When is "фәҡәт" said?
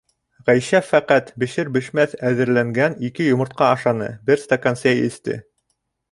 0.85-1.27